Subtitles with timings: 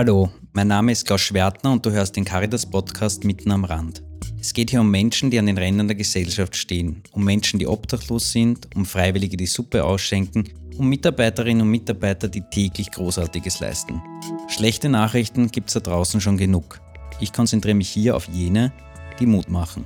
[0.00, 4.02] Hallo, mein Name ist Klaus Schwertner und du hörst den Caritas Podcast mitten am Rand.
[4.40, 7.66] Es geht hier um Menschen, die an den Rändern der Gesellschaft stehen, um Menschen, die
[7.66, 10.48] obdachlos sind, um Freiwillige, die Suppe ausschenken,
[10.78, 14.00] um Mitarbeiterinnen und Mitarbeiter, die täglich Großartiges leisten.
[14.48, 16.80] Schlechte Nachrichten gibt es da draußen schon genug.
[17.20, 18.72] Ich konzentriere mich hier auf jene,
[19.18, 19.84] die Mut machen.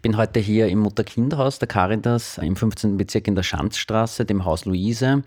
[0.00, 2.96] Ich bin heute hier im Mutter-Kind-Haus der Caritas im 15.
[2.96, 5.24] Bezirk in der Schanzstraße, dem Haus Luise.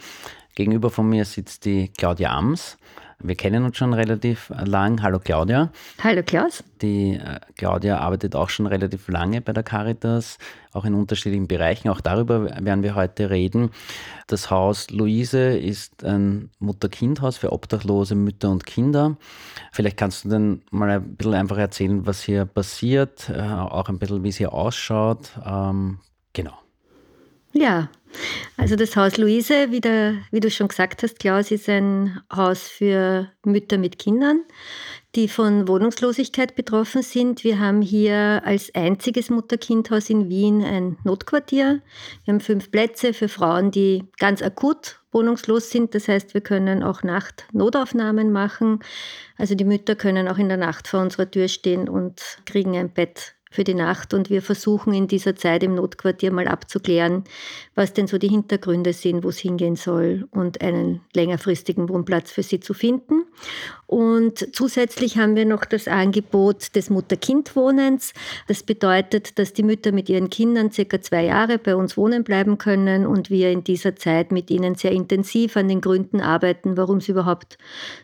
[0.56, 2.80] Gegenüber von mir sitzt die Claudia Ams.
[3.20, 5.02] Wir kennen uns schon relativ lang.
[5.02, 5.72] Hallo Claudia.
[6.04, 6.64] Hallo Klaus.
[6.82, 10.38] Die äh, Claudia arbeitet auch schon relativ lange bei der Caritas,
[10.72, 11.90] auch in unterschiedlichen Bereichen.
[11.90, 13.72] Auch darüber werden wir heute reden.
[14.28, 19.18] Das Haus Luise ist ein Mutter-Kind-Haus für obdachlose Mütter und Kinder.
[19.72, 24.00] Vielleicht kannst du dann mal ein bisschen einfach erzählen, was hier passiert, äh, auch ein
[24.00, 25.32] bisschen, wie es hier ausschaut.
[25.46, 26.00] Ähm,
[26.34, 26.63] genau.
[27.54, 27.90] Ja,
[28.58, 32.68] also das Haus Luise, wie, der, wie du schon gesagt hast, Klaus, ist ein Haus
[32.68, 34.42] für Mütter mit Kindern,
[35.16, 37.44] die von Wohnungslosigkeit betroffen sind.
[37.44, 41.82] Wir haben hier als einziges Mutter-Kind-Haus in Wien ein Notquartier.
[42.26, 45.94] Wir haben fünf Plätze für Frauen, die ganz akut wohnungslos sind.
[45.94, 48.80] Das heißt, wir können auch Nacht-Notaufnahmen machen.
[49.38, 52.90] Also die Mütter können auch in der Nacht vor unserer Tür stehen und kriegen ein
[52.90, 57.24] Bett für die Nacht und wir versuchen in dieser Zeit im Notquartier mal abzuklären,
[57.76, 62.42] was denn so die Hintergründe sind, wo es hingehen soll und einen längerfristigen Wohnplatz für
[62.42, 63.26] sie zu finden.
[63.86, 68.14] Und zusätzlich haben wir noch das Angebot des Mutter-Kind-Wohnens.
[68.48, 72.58] Das bedeutet, dass die Mütter mit ihren Kindern circa zwei Jahre bei uns wohnen bleiben
[72.58, 76.98] können und wir in dieser Zeit mit ihnen sehr intensiv an den Gründen arbeiten, warum
[76.98, 77.60] es überhaupt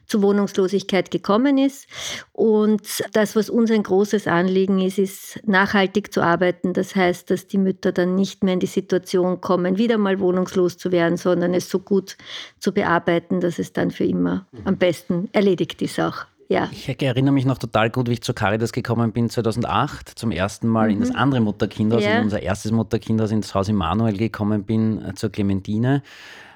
[0.06, 1.88] zu Wohnungslosigkeit gekommen ist.
[2.34, 2.84] Und
[3.14, 6.74] das, was uns ein großes Anliegen ist, ist nachhaltig zu arbeiten.
[6.74, 10.78] Das heißt, dass die Mütter dann nicht mehr in die Situation kommen, wieder mal wohnungslos
[10.78, 12.18] zu werden, sondern es so gut
[12.60, 16.26] zu bearbeiten, dass es dann für immer am besten erledigt ist auch.
[16.50, 16.68] Ja.
[16.72, 20.68] Ich erinnere mich noch total gut, wie ich zur Caritas gekommen bin 2008, zum ersten
[20.68, 20.94] Mal mhm.
[20.94, 21.16] in das mhm.
[21.16, 22.18] andere Mutterkindhaus, ja.
[22.18, 26.02] in unser erstes Mutterkindhaus, ins Haus Immanuel gekommen bin, äh, zur Clementine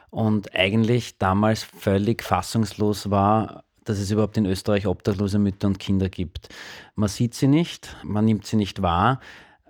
[0.09, 6.09] und eigentlich damals völlig fassungslos war, dass es überhaupt in Österreich obdachlose Mütter und Kinder
[6.09, 6.49] gibt.
[6.95, 9.19] Man sieht sie nicht, man nimmt sie nicht wahr.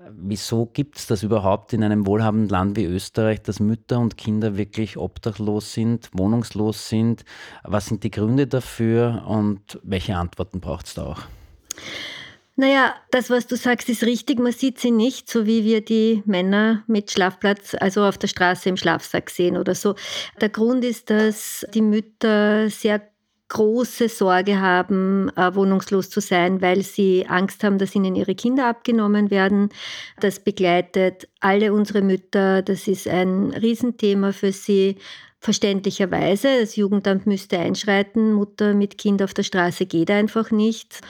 [0.10, 4.58] Wieso gibt es das überhaupt in einem wohlhabenden Land wie Österreich, dass Mütter und Kinder
[4.58, 7.24] wirklich obdachlos sind, wohnungslos sind?
[7.64, 11.22] Was sind die Gründe dafür und welche Antworten braucht es da auch?
[12.56, 14.40] Naja, das, was du sagst, ist richtig.
[14.40, 18.70] Man sieht sie nicht, so wie wir die Männer mit Schlafplatz, also auf der Straße
[18.70, 19.96] im Schlafsack sehen oder so.
[20.40, 23.02] Der Grund ist, dass die Mütter sehr
[23.54, 28.68] große Sorge haben, äh, wohnungslos zu sein, weil sie Angst haben, dass ihnen ihre Kinder
[28.68, 29.70] abgenommen werden.
[30.20, 32.64] Das begleitet alle unsere Mütter.
[32.64, 34.98] Das ist ein Riesenthema für sie.
[35.40, 38.34] Verständlicherweise, das Jugendamt müsste einschreiten.
[38.34, 41.02] Mutter mit Kind auf der Straße geht einfach nicht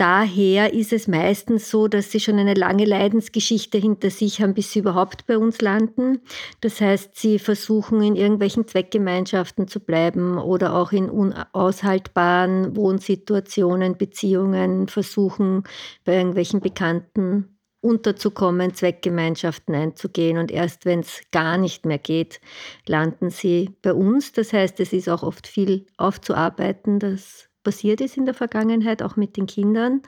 [0.00, 4.72] daher ist es meistens so, dass sie schon eine lange Leidensgeschichte hinter sich haben, bis
[4.72, 6.22] sie überhaupt bei uns landen.
[6.62, 14.88] Das heißt, sie versuchen in irgendwelchen Zweckgemeinschaften zu bleiben oder auch in unaushaltbaren Wohnsituationen, Beziehungen,
[14.88, 15.64] versuchen
[16.06, 22.40] bei irgendwelchen Bekannten unterzukommen, Zweckgemeinschaften einzugehen und erst wenn es gar nicht mehr geht,
[22.86, 24.32] landen sie bei uns.
[24.32, 29.14] Das heißt, es ist auch oft viel aufzuarbeiten, das passiert ist in der Vergangenheit, auch
[29.14, 30.02] mit den Kindern.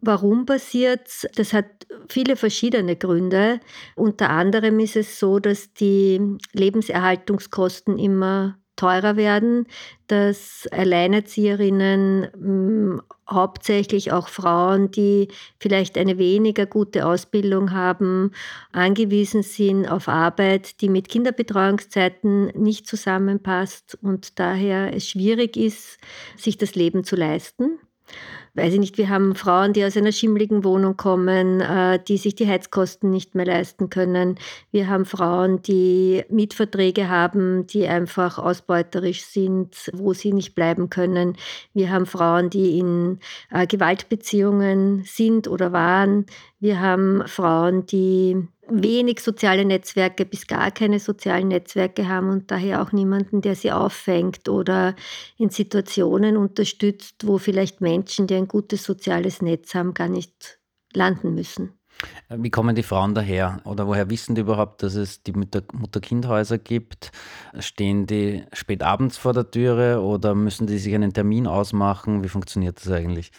[0.00, 1.66] Warum passiert Das hat
[2.08, 3.60] viele verschiedene Gründe.
[3.94, 6.20] Unter anderem ist es so, dass die
[6.52, 9.66] Lebenserhaltungskosten immer teurer werden,
[10.06, 15.28] dass Alleinerzieherinnen hm, hauptsächlich auch Frauen, die
[15.60, 18.32] vielleicht eine weniger gute Ausbildung haben,
[18.72, 25.98] angewiesen sind auf Arbeit, die mit Kinderbetreuungszeiten nicht zusammenpasst und daher es schwierig ist,
[26.36, 27.78] sich das Leben zu leisten
[28.58, 32.34] weiß ich nicht, wir haben Frauen, die aus einer schimmligen Wohnung kommen, äh, die sich
[32.34, 34.38] die Heizkosten nicht mehr leisten können.
[34.72, 41.36] Wir haben Frauen, die Mietverträge haben, die einfach ausbeuterisch sind, wo sie nicht bleiben können.
[41.72, 43.20] Wir haben Frauen, die in
[43.50, 46.26] äh, Gewaltbeziehungen sind oder waren.
[46.58, 52.82] Wir haben Frauen, die wenig soziale Netzwerke bis gar keine sozialen Netzwerke haben und daher
[52.82, 54.94] auch niemanden, der sie auffängt oder
[55.36, 60.58] in Situationen unterstützt, wo vielleicht Menschen, die ein gutes soziales Netz haben, gar nicht
[60.92, 61.78] landen müssen.
[62.28, 63.60] Wie kommen die Frauen daher?
[63.64, 67.10] Oder woher wissen die überhaupt, dass es die Mutter-Kind-Häuser gibt?
[67.58, 72.22] Stehen die spät abends vor der Türe oder müssen die sich einen Termin ausmachen?
[72.22, 73.32] Wie funktioniert das eigentlich?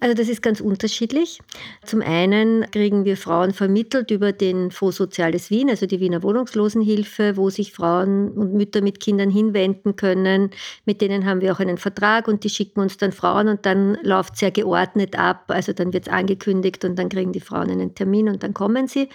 [0.00, 1.40] Also das ist ganz unterschiedlich.
[1.84, 7.36] Zum einen kriegen wir Frauen vermittelt über den Fonds Soziales Wien, also die Wiener Wohnungslosenhilfe,
[7.36, 10.50] wo sich Frauen und Mütter mit Kindern hinwenden können.
[10.86, 13.98] Mit denen haben wir auch einen Vertrag und die schicken uns dann Frauen und dann
[14.02, 15.44] läuft sehr geordnet ab.
[15.48, 18.88] Also dann wird es angekündigt und dann kriegen die Frauen einen Termin und dann kommen
[18.88, 19.10] sie.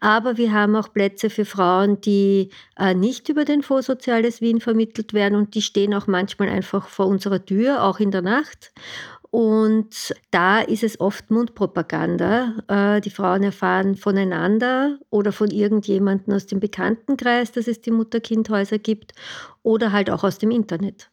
[0.00, 4.60] Aber wir haben auch Plätze für Frauen, die äh, nicht über den Fonds Soziales Wien
[4.60, 8.72] vermittelt werden und die stehen auch manchmal einfach vor unserer Tür, auch in der Nacht.
[9.30, 12.54] Und da ist es oft Mundpropaganda.
[12.66, 18.78] Äh, die Frauen erfahren voneinander oder von irgendjemandem aus dem Bekanntenkreis, dass es die Mutter-Kind-Häuser
[18.78, 19.12] gibt
[19.62, 21.10] oder halt auch aus dem Internet.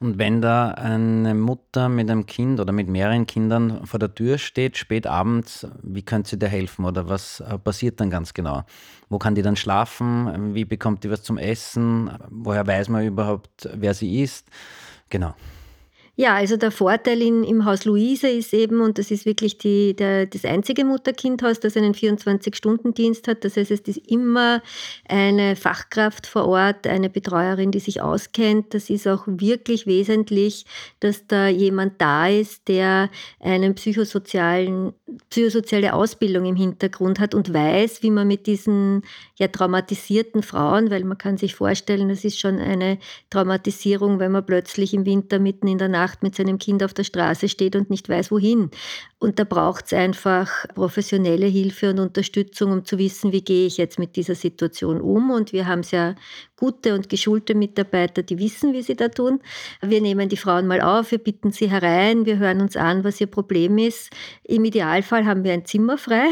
[0.00, 4.38] Und wenn da eine Mutter mit einem Kind oder mit mehreren Kindern vor der Tür
[4.38, 8.64] steht, spät abends, wie könnte sie dir helfen oder was äh, passiert dann ganz genau?
[9.08, 10.54] Wo kann die dann schlafen?
[10.54, 12.10] Wie bekommt die was zum Essen?
[12.30, 14.48] Woher weiß man überhaupt, wer sie ist?
[15.10, 15.34] Genau.
[16.14, 19.96] Ja, also der Vorteil in, im Haus Luise ist eben, und das ist wirklich die,
[19.96, 23.44] der, das einzige Mutter-Kind-Haus, das einen 24-Stunden-Dienst hat.
[23.44, 24.62] Das heißt, es ist immer
[25.08, 28.74] eine Fachkraft vor Ort, eine Betreuerin, die sich auskennt.
[28.74, 30.66] Das ist auch wirklich wesentlich,
[31.00, 33.08] dass da jemand da ist, der
[33.40, 34.92] eine psychosozialen,
[35.30, 39.02] psychosoziale Ausbildung im Hintergrund hat und weiß, wie man mit diesen
[39.36, 42.98] ja traumatisierten Frauen, weil man kann sich vorstellen, das ist schon eine
[43.30, 47.04] Traumatisierung, wenn man plötzlich im Winter mitten in der Nacht mit seinem Kind auf der
[47.04, 48.70] Straße steht und nicht weiß, wohin.
[49.22, 53.76] Und da braucht es einfach professionelle Hilfe und Unterstützung, um zu wissen, wie gehe ich
[53.76, 55.30] jetzt mit dieser Situation um.
[55.30, 56.16] Und wir haben ja
[56.56, 59.40] gute und geschulte Mitarbeiter, die wissen, wie sie da tun.
[59.80, 63.20] Wir nehmen die Frauen mal auf, wir bitten sie herein, wir hören uns an, was
[63.20, 64.10] ihr Problem ist.
[64.42, 64.64] Im
[65.02, 66.28] Idealfall haben wir ein Zimmer frei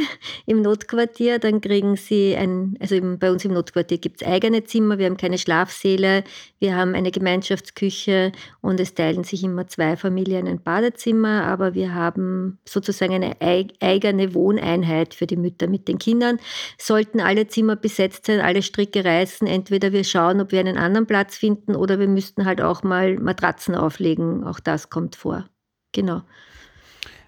[0.47, 4.99] im Notquartier, dann kriegen sie ein, also bei uns im Notquartier gibt es eigene Zimmer,
[4.99, 6.23] wir haben keine Schlafsäle,
[6.61, 8.31] wir haben eine Gemeinschaftsküche
[8.61, 14.35] und es teilen sich immer zwei Familien ein Badezimmer, aber wir haben sozusagen eine eigene
[14.35, 16.39] Wohneinheit für die Mütter mit den Kindern.
[16.79, 21.07] Sollten alle Zimmer besetzt sein, alle Stricke reißen, entweder wir schauen, ob wir einen anderen
[21.07, 24.45] Platz finden oder wir müssten halt auch mal Matratzen auflegen.
[24.45, 25.49] Auch das kommt vor.
[25.93, 26.23] Genau.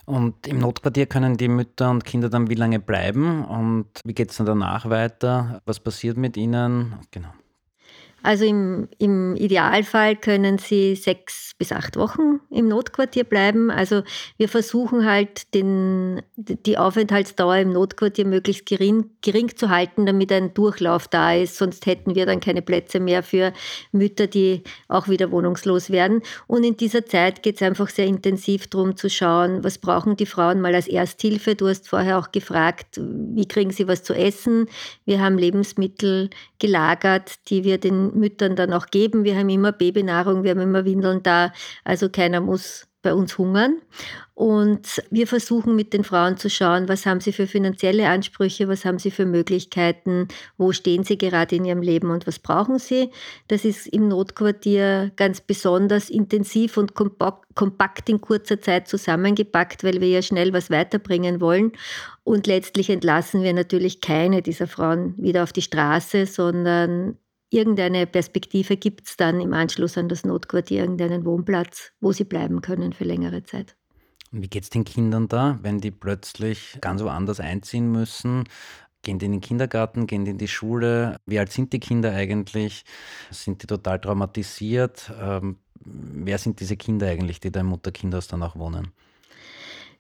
[0.05, 4.31] Und im Notquartier können die Mütter und Kinder dann wie lange bleiben und wie geht
[4.31, 5.61] es dann danach weiter?
[5.65, 6.99] Was passiert mit ihnen?
[7.13, 7.29] Genau.
[8.23, 13.71] Also im, im Idealfall können sie sechs bis acht Wochen im Notquartier bleiben.
[13.71, 14.03] Also
[14.37, 20.55] wir versuchen halt den, die Aufenthaltsdauer im Notquartier möglichst gering, gering zu halten, damit ein
[20.55, 21.57] Durchlauf da ist.
[21.57, 23.53] Sonst hätten wir dann keine Plätze mehr für
[23.93, 26.23] Mütter, die auch wieder wohnungslos werden.
[26.47, 30.27] Und in dieser Zeit geht es einfach sehr intensiv darum zu schauen, was brauchen die
[30.27, 31.55] Frauen mal als Ersthilfe.
[31.55, 34.67] Du hast vorher auch gefragt, wie kriegen sie was zu essen.
[35.05, 39.25] Wir haben Lebensmittel gelagert, die wir den Müttern dann auch geben.
[39.25, 41.53] Wir haben immer Babynahrung, wir haben immer Windeln da.
[41.85, 43.79] Also keiner muss bei uns hungern.
[44.35, 48.85] Und wir versuchen mit den Frauen zu schauen, was haben sie für finanzielle Ansprüche, was
[48.85, 53.11] haben sie für Möglichkeiten, wo stehen sie gerade in ihrem Leben und was brauchen sie.
[53.49, 60.09] Das ist im Notquartier ganz besonders intensiv und kompakt in kurzer Zeit zusammengepackt, weil wir
[60.09, 61.73] ja schnell was weiterbringen wollen.
[62.25, 67.19] Und letztlich entlassen wir natürlich keine dieser Frauen wieder auf die Straße, sondern
[67.53, 72.63] irgendeine Perspektive gibt es dann im Anschluss an das Notquartier, irgendeinen Wohnplatz, wo sie bleiben
[72.63, 73.77] können für längere Zeit.
[74.33, 78.45] Und wie geht es den Kindern da, wenn die plötzlich ganz woanders einziehen müssen?
[79.03, 81.17] Gehen die in den Kindergarten, gehen die in die Schule?
[81.27, 82.85] Wie alt sind die Kinder eigentlich?
[83.31, 85.13] Sind die total traumatisiert?
[85.21, 88.93] Ähm, wer sind diese Kinder eigentlich, die da im Mutterkindhaus dann auch wohnen?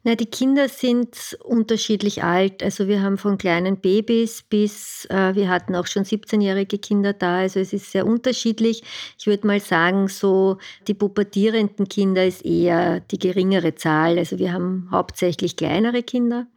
[0.05, 2.61] Na, die Kinder sind unterschiedlich alt.
[2.65, 7.39] Also wir haben von kleinen Babys bis, äh, wir hatten auch schon 17-jährige Kinder da.
[7.39, 8.83] Also es ist sehr unterschiedlich.
[9.17, 14.19] Ich würde mal sagen, so die pubertierenden Kinder ist eher die geringere Zahl.
[14.19, 16.49] Also wir haben hauptsächlich kleinere Kinder.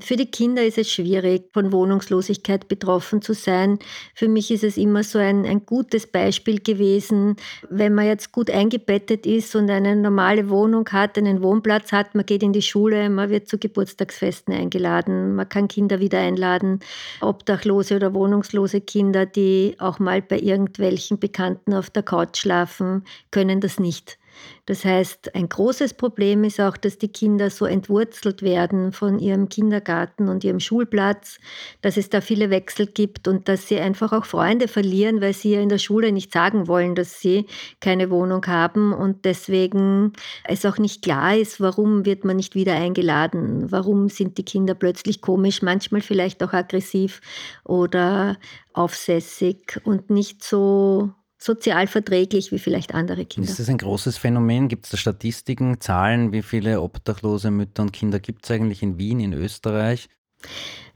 [0.00, 3.78] Für die Kinder ist es schwierig, von Wohnungslosigkeit betroffen zu sein.
[4.14, 7.36] Für mich ist es immer so ein, ein gutes Beispiel gewesen,
[7.68, 12.26] wenn man jetzt gut eingebettet ist und eine normale Wohnung hat, einen Wohnplatz hat, man
[12.26, 16.80] geht in die Schule, man wird zu Geburtstagsfesten eingeladen, man kann Kinder wieder einladen,
[17.20, 23.60] obdachlose oder wohnungslose Kinder, die auch mal bei irgendwelchen Bekannten auf der Couch schlafen, können
[23.60, 24.18] das nicht.
[24.66, 29.48] Das heißt, ein großes Problem ist auch, dass die Kinder so entwurzelt werden von ihrem
[29.48, 31.38] Kindergarten und ihrem Schulplatz,
[31.80, 35.52] dass es da viele Wechsel gibt und dass sie einfach auch Freunde verlieren, weil sie
[35.52, 37.46] ja in der Schule nicht sagen wollen, dass sie
[37.80, 40.12] keine Wohnung haben und deswegen
[40.44, 44.74] es auch nicht klar ist, warum wird man nicht wieder eingeladen, warum sind die Kinder
[44.74, 47.22] plötzlich komisch, manchmal vielleicht auch aggressiv
[47.64, 48.36] oder
[48.74, 53.48] aufsässig und nicht so sozial verträglich wie vielleicht andere Kinder.
[53.48, 54.68] Ist das ein großes Phänomen?
[54.68, 58.98] Gibt es da Statistiken, Zahlen, wie viele obdachlose Mütter und Kinder gibt es eigentlich in
[58.98, 60.08] Wien, in Österreich?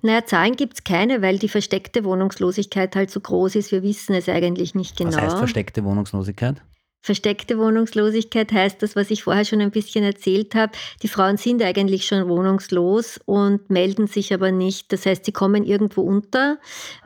[0.03, 3.71] Naja, Zahlen gibt es keine, weil die versteckte Wohnungslosigkeit halt so groß ist.
[3.71, 5.13] Wir wissen es eigentlich nicht genau.
[5.13, 6.63] Was heißt versteckte Wohnungslosigkeit?
[7.03, 10.73] Versteckte Wohnungslosigkeit heißt das, was ich vorher schon ein bisschen erzählt habe.
[11.03, 14.93] Die Frauen sind eigentlich schon wohnungslos und melden sich aber nicht.
[14.93, 16.59] Das heißt, sie kommen irgendwo unter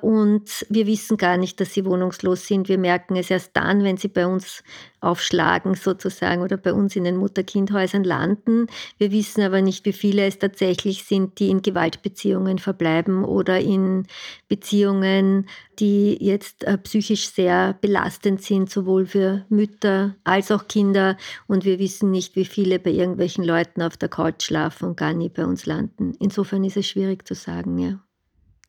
[0.03, 2.69] und wir wissen gar nicht, dass sie wohnungslos sind.
[2.69, 4.63] Wir merken es erst dann, wenn sie bei uns
[5.07, 8.67] aufschlagen sozusagen oder bei uns in den Mutter-Kind-Häusern landen.
[8.99, 14.07] Wir wissen aber nicht, wie viele es tatsächlich sind, die in Gewaltbeziehungen verbleiben oder in
[14.49, 15.49] Beziehungen,
[15.79, 21.17] die jetzt äh, psychisch sehr belastend sind, sowohl für Mütter als auch Kinder.
[21.47, 25.13] Und wir wissen nicht, wie viele bei irgendwelchen Leuten auf der Couch schlafen und gar
[25.13, 26.15] nie bei uns landen.
[26.19, 28.06] Insofern ist es schwierig zu sagen, ja.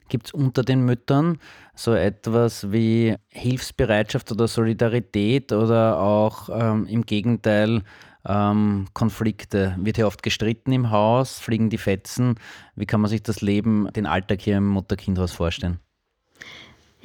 [0.10, 1.40] Gibt es unter den Müttern
[1.76, 7.84] so etwas wie Hilfsbereitschaft oder Solidarität oder auch ähm, im Gegenteil
[8.26, 9.76] ähm, Konflikte?
[9.80, 11.40] Wird hier oft gestritten im Haus?
[11.40, 12.36] Fliegen die Fetzen?
[12.76, 15.80] Wie kann man sich das Leben, den Alltag hier im Mutter-Kind-Haus vorstellen?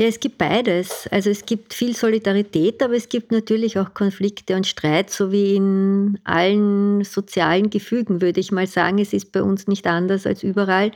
[0.02, 1.06] Ja, es gibt beides.
[1.12, 5.54] Also es gibt viel Solidarität, aber es gibt natürlich auch Konflikte und Streit, so wie
[5.54, 8.98] in allen sozialen Gefügen, würde ich mal sagen.
[8.98, 10.90] Es ist bei uns nicht anders als überall.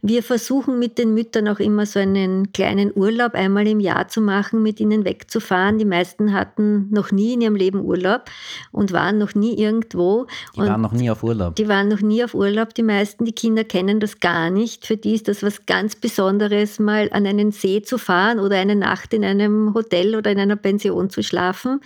[0.00, 4.22] Wir versuchen mit den Müttern auch immer so einen kleinen Urlaub einmal im Jahr zu
[4.22, 5.76] machen, mit ihnen wegzufahren.
[5.76, 8.30] Die meisten hatten noch nie in ihrem Leben Urlaub
[8.72, 10.26] und waren noch nie irgendwo.
[10.56, 11.54] Die und waren noch nie auf Urlaub.
[11.56, 12.72] Die waren noch nie auf Urlaub.
[12.72, 14.86] Die meisten, die Kinder kennen das gar nicht.
[14.86, 18.56] Für die ist das was ganz Besonderes, mal an einen See zu fahren fahren oder
[18.56, 21.80] eine Nacht in einem Hotel oder in einer Pension zu schlafen.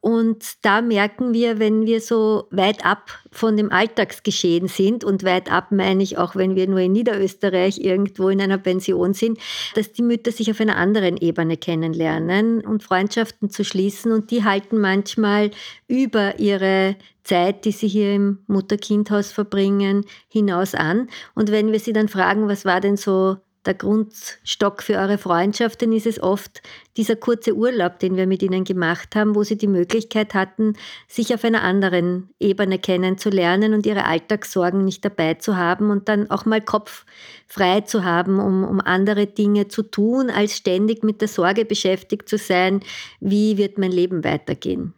[0.00, 5.50] Und da merken wir, wenn wir so weit ab von dem Alltagsgeschehen sind, und weit
[5.50, 9.38] ab meine ich auch, wenn wir nur in Niederösterreich irgendwo in einer Pension sind,
[9.74, 14.12] dass die Mütter sich auf einer anderen Ebene kennenlernen und Freundschaften zu schließen.
[14.12, 15.50] Und die halten manchmal
[15.88, 21.08] über ihre Zeit, die sie hier im Mutter-Kind-Haus verbringen, hinaus an.
[21.34, 25.82] Und wenn wir sie dann fragen, was war denn so der Grundstock für eure Freundschaft,
[25.82, 26.62] dann ist es oft
[26.96, 30.74] dieser kurze Urlaub, den wir mit ihnen gemacht haben, wo sie die Möglichkeit hatten,
[31.08, 36.30] sich auf einer anderen Ebene kennenzulernen und ihre Alltagssorgen nicht dabei zu haben und dann
[36.30, 37.04] auch mal Kopf
[37.46, 42.28] frei zu haben, um, um andere Dinge zu tun, als ständig mit der Sorge beschäftigt
[42.28, 42.80] zu sein,
[43.20, 44.94] wie wird mein Leben weitergehen.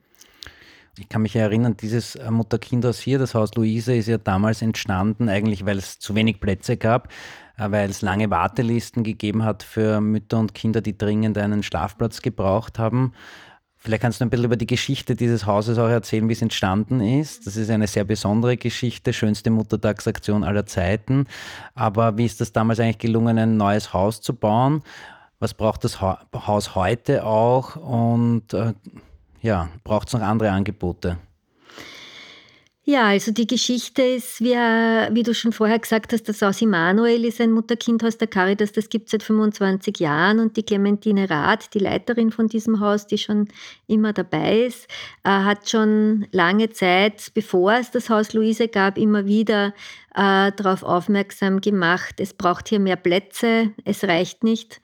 [0.98, 5.64] Ich kann mich erinnern, dieses Mutter-Kind-Haus hier, das Haus Luise, ist ja damals entstanden, eigentlich
[5.64, 7.08] weil es zu wenig Plätze gab.
[7.58, 12.78] Weil es lange Wartelisten gegeben hat für Mütter und Kinder, die dringend einen Schlafplatz gebraucht
[12.78, 13.12] haben.
[13.80, 17.00] Vielleicht kannst du ein bisschen über die Geschichte dieses Hauses auch erzählen, wie es entstanden
[17.00, 17.46] ist.
[17.46, 21.26] Das ist eine sehr besondere Geschichte, schönste Muttertagsaktion aller Zeiten.
[21.74, 24.82] Aber wie ist das damals eigentlich gelungen, ein neues Haus zu bauen?
[25.38, 27.76] Was braucht das Haus heute auch?
[27.76, 28.74] Und äh,
[29.40, 31.18] ja, braucht es noch andere Angebote?
[32.90, 37.26] Ja, also die Geschichte ist, wie, wie du schon vorher gesagt hast, das Haus Immanuel
[37.26, 40.38] ist ein Mutter-Kind-Haus der Caritas, das gibt es seit 25 Jahren.
[40.38, 43.48] Und die Clementine Rath, die Leiterin von diesem Haus, die schon
[43.88, 44.86] immer dabei ist,
[45.24, 49.74] äh, hat schon lange Zeit, bevor es das Haus Luise gab, immer wieder
[50.14, 54.80] äh, darauf aufmerksam gemacht, es braucht hier mehr Plätze, es reicht nicht.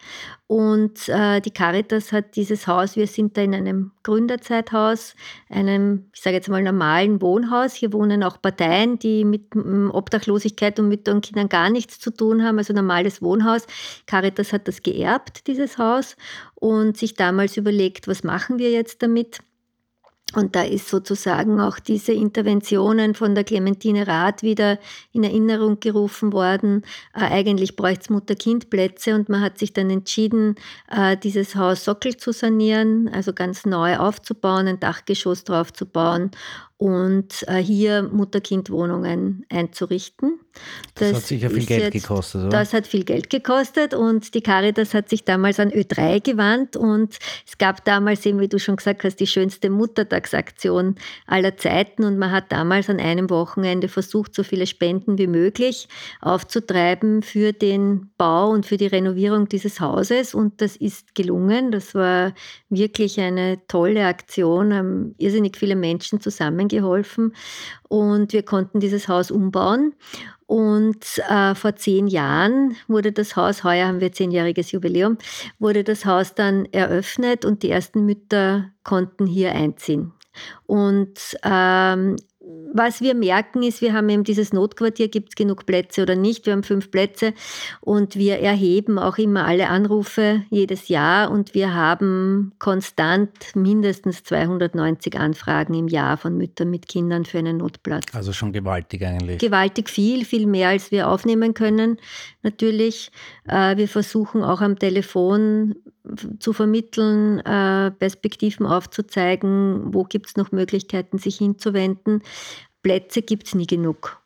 [0.46, 5.16] Und äh, die Caritas hat dieses Haus, wir sind da in einem Gründerzeithaus,
[5.48, 7.74] einem, ich sage jetzt mal, normalen Wohnhaus.
[7.74, 12.44] Hier wohnen auch Parteien, die mit Obdachlosigkeit und Müttern und Kindern gar nichts zu tun
[12.44, 13.66] haben, also normales Wohnhaus.
[14.06, 16.16] Caritas hat das geerbt, dieses Haus,
[16.64, 19.40] und sich damals überlegt, was machen wir jetzt damit?
[20.34, 24.78] Und da ist sozusagen auch diese Interventionen von der Clementine Rath wieder
[25.12, 26.82] in Erinnerung gerufen worden.
[27.14, 30.54] Äh, eigentlich bräuchte es Mutter-Kind-Plätze und man hat sich dann entschieden,
[30.90, 36.30] äh, dieses Haus Sockel zu sanieren, also ganz neu aufzubauen, ein Dachgeschoss drauf zu bauen
[36.76, 40.40] und äh, hier Mutter-Kind-Wohnungen einzurichten.
[40.94, 42.50] Das, das, hat sicher viel Geld jetzt, gekostet, oder?
[42.50, 47.18] Das hat viel Geld gekostet und die Caritas hat sich damals an Ö3 gewandt und
[47.46, 52.18] es gab damals eben, wie du schon gesagt hast, die schönste Muttertagsaktion aller Zeiten und
[52.18, 55.88] man hat damals an einem Wochenende versucht, so viele Spenden wie möglich
[56.20, 61.70] aufzutreiben für den Bau und für die Renovierung dieses Hauses und das ist gelungen.
[61.70, 62.34] Das war
[62.68, 67.34] wirklich eine tolle Aktion, haben irrsinnig viele Menschen zusammen geholfen
[67.88, 69.94] und wir konnten dieses Haus umbauen.
[70.46, 75.16] Und äh, vor zehn Jahren wurde das Haus, heuer haben wir zehnjähriges Jubiläum,
[75.58, 80.12] wurde das Haus dann eröffnet und die ersten Mütter konnten hier einziehen.
[80.66, 82.16] Und ähm,
[82.74, 86.44] was wir merken ist, wir haben eben dieses Notquartier, gibt es genug Plätze oder nicht?
[86.44, 87.32] Wir haben fünf Plätze
[87.80, 95.16] und wir erheben auch immer alle Anrufe jedes Jahr und wir haben konstant mindestens 290
[95.16, 98.06] Anfragen im Jahr von Müttern mit Kindern für einen Notplatz.
[98.12, 99.38] Also schon gewaltig eigentlich.
[99.38, 101.98] Gewaltig viel, viel mehr als wir aufnehmen können
[102.42, 103.12] natürlich.
[103.46, 105.76] Äh, wir versuchen auch am Telefon
[106.38, 112.22] zu vermitteln, äh, Perspektiven aufzuzeigen, wo gibt es noch Möglichkeiten, sich hinzuwenden.
[112.82, 114.20] Plätze gibt es nie genug.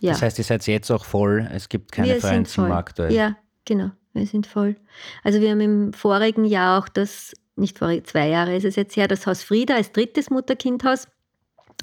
[0.00, 0.12] Ja.
[0.12, 3.12] Das heißt, ihr seid jetzt auch voll, es gibt keine freien Zimmer aktuell.
[3.12, 4.76] Ja, genau, wir sind voll.
[5.24, 8.96] Also wir haben im vorigen Jahr auch das, nicht vor zwei Jahre ist es jetzt
[8.96, 11.08] her, das Haus Frieda als drittes Mutterkindhaus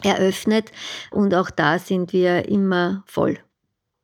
[0.03, 0.71] eröffnet
[1.11, 3.39] und auch da sind wir immer voll.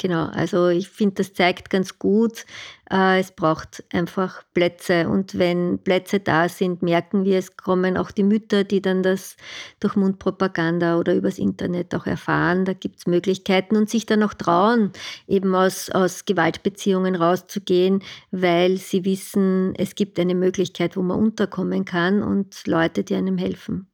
[0.02, 2.46] Genau, also ich finde, das zeigt ganz gut,
[2.90, 5.10] äh, es braucht einfach Plätze.
[5.10, 9.36] Und wenn Plätze da sind, merken wir, es kommen auch die Mütter, die dann das
[9.82, 12.64] durch Mundpropaganda oder übers Internet auch erfahren.
[12.64, 14.94] Da gibt es Möglichkeiten und sich dann auch trauen,
[15.28, 18.02] eben aus, aus Gewaltbeziehungen rauszugehen,
[18.32, 23.38] weil sie wissen, es gibt eine Möglichkeit, wo man unterkommen kann und Leute, die einem
[23.38, 23.89] helfen.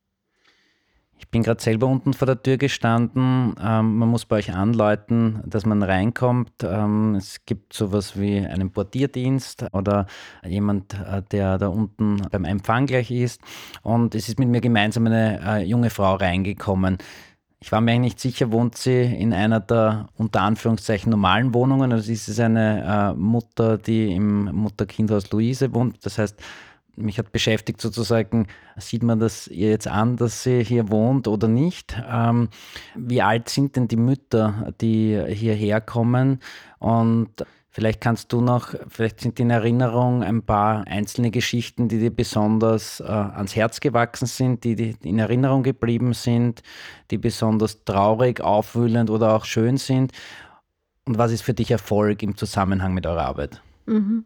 [1.36, 3.56] Bin gerade selber unten vor der Tür gestanden.
[3.62, 6.64] Ähm, man muss bei euch anläuten, dass man reinkommt.
[6.64, 10.06] Ähm, es gibt sowas wie einen Portierdienst oder
[10.48, 13.42] jemand, äh, der da unten beim Empfang gleich ist.
[13.82, 17.00] Und es ist mit mir gemeinsam eine äh, junge Frau reingekommen.
[17.60, 21.92] Ich war mir eigentlich nicht sicher, wohnt sie in einer der unter Anführungszeichen normalen Wohnungen.
[21.92, 25.98] Also ist es eine äh, Mutter, die im Mutter-Kindhaus Luise wohnt.
[26.06, 26.42] Das heißt,
[26.96, 28.48] mich hat beschäftigt sozusagen,
[28.78, 32.02] sieht man das jetzt an, dass sie hier wohnt oder nicht?
[32.10, 32.50] Ähm,
[32.96, 36.40] wie alt sind denn die Mütter, die hierher kommen?
[36.80, 37.30] Und
[37.70, 43.00] vielleicht kannst du noch, vielleicht sind in Erinnerung ein paar einzelne Geschichten, die dir besonders
[43.00, 46.64] äh, ans Herz gewachsen sind, die, die in Erinnerung geblieben sind,
[47.12, 50.12] die besonders traurig, aufwühlend oder auch schön sind.
[51.06, 53.62] Und was ist für dich Erfolg im Zusammenhang mit eurer Arbeit?
[53.86, 54.26] Mhm.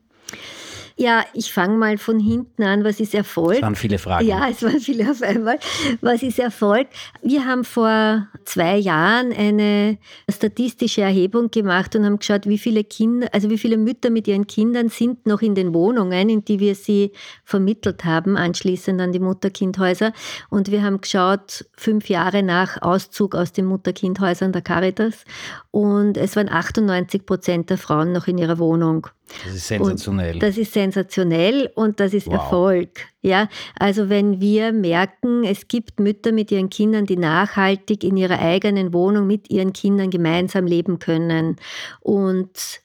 [1.01, 2.83] Ja, ich fange mal von hinten an.
[2.83, 3.55] Was ist Erfolg?
[3.55, 4.27] Es waren viele Fragen.
[4.27, 5.57] Ja, es waren viele auf einmal.
[6.01, 6.87] Was ist Erfolg?
[7.21, 9.97] Wir haben vor zwei Jahren eine
[10.29, 14.45] statistische Erhebung gemacht und haben geschaut, wie viele Kinder, also wie viele Mütter mit ihren
[14.45, 17.13] Kindern sind noch in den Wohnungen, in die wir sie
[17.45, 20.11] vermittelt haben, anschließend an die Mutterkindhäuser.
[20.49, 25.23] Und wir haben geschaut, fünf Jahre nach Auszug aus den Mutterkindhäusern der Caritas.
[25.71, 29.07] Und es waren 98 Prozent der Frauen noch in ihrer Wohnung.
[29.45, 30.33] Das ist sensationell.
[30.33, 32.33] Und das ist sensationell und das ist wow.
[32.35, 32.89] Erfolg.
[33.21, 38.39] Ja, also wenn wir merken, es gibt Mütter mit ihren Kindern, die nachhaltig in ihrer
[38.39, 41.57] eigenen Wohnung mit ihren Kindern gemeinsam leben können
[41.99, 42.81] und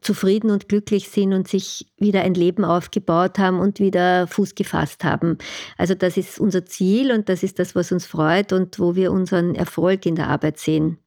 [0.00, 5.04] zufrieden und glücklich sind und sich wieder ein Leben aufgebaut haben und wieder Fuß gefasst
[5.04, 5.38] haben.
[5.76, 9.12] Also das ist unser Ziel und das ist das, was uns freut und wo wir
[9.12, 10.98] unseren Erfolg in der Arbeit sehen.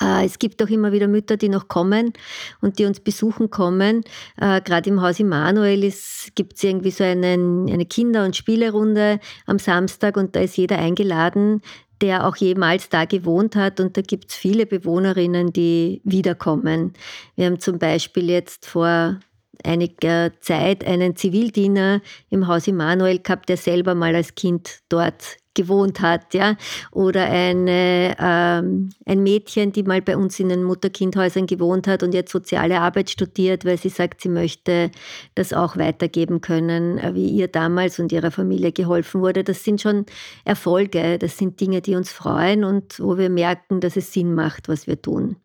[0.00, 2.12] Äh, es gibt auch immer wieder Mütter, die noch kommen
[2.60, 4.02] und die uns besuchen kommen.
[4.40, 5.92] Äh, gerade im Haus Immanuel
[6.34, 10.78] gibt es irgendwie so einen, eine Kinder- und Spielerunde am Samstag und da ist jeder
[10.78, 11.62] eingeladen,
[12.00, 13.80] der auch jemals da gewohnt hat.
[13.80, 16.92] Und da gibt es viele Bewohnerinnen, die wiederkommen.
[17.36, 19.18] Wir haben zum Beispiel jetzt vor
[19.64, 22.00] einiger Zeit einen Zivildiener
[22.30, 26.56] im Haus Immanuel gehabt, der selber mal als Kind dort gewohnt hat, ja,
[26.92, 32.14] oder eine, ähm, ein Mädchen, die mal bei uns in den Mutter-Kind-Häusern gewohnt hat und
[32.14, 34.90] jetzt soziale Arbeit studiert, weil sie sagt, sie möchte
[35.34, 39.44] das auch weitergeben können, äh, wie ihr damals und ihrer Familie geholfen wurde.
[39.44, 40.06] Das sind schon
[40.44, 44.68] Erfolge, das sind Dinge, die uns freuen und wo wir merken, dass es Sinn macht,
[44.68, 45.36] was wir tun.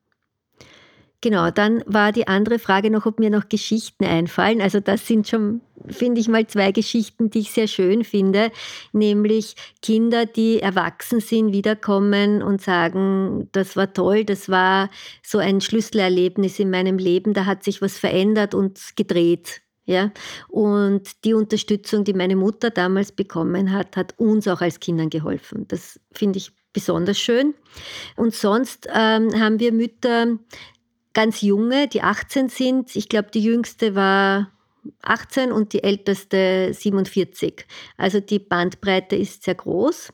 [1.24, 4.60] Genau, dann war die andere Frage noch, ob mir noch Geschichten einfallen.
[4.60, 8.52] Also das sind schon, finde ich mal, zwei Geschichten, die ich sehr schön finde,
[8.92, 14.90] nämlich Kinder, die erwachsen sind, wiederkommen und sagen, das war toll, das war
[15.26, 19.62] so ein Schlüsselerlebnis in meinem Leben, da hat sich was verändert und gedreht.
[19.86, 20.12] Ja,
[20.50, 25.68] und die Unterstützung, die meine Mutter damals bekommen hat, hat uns auch als Kindern geholfen.
[25.70, 27.54] Das finde ich besonders schön.
[28.16, 30.38] Und sonst ähm, haben wir Mütter,
[31.14, 32.96] ganz junge, die 18 sind.
[32.96, 34.52] Ich glaube, die jüngste war
[35.02, 37.66] 18 und die älteste 47.
[37.98, 40.12] Also die Bandbreite ist sehr groß.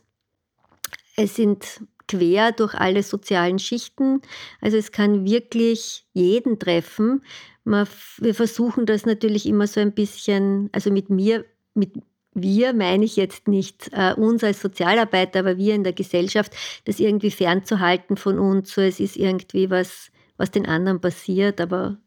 [1.15, 4.21] Es sind quer durch alle sozialen Schichten.
[4.61, 7.23] Also es kann wirklich jeden treffen.
[7.63, 11.93] wir versuchen das natürlich immer so ein bisschen, also mit mir, mit
[12.33, 16.99] wir meine ich jetzt nicht äh, uns als Sozialarbeiter, aber wir in der Gesellschaft, das
[16.99, 18.71] irgendwie fernzuhalten von uns.
[18.73, 21.97] So, es ist irgendwie was was den anderen passiert, aber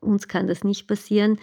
[0.00, 1.38] uns kann das nicht passieren.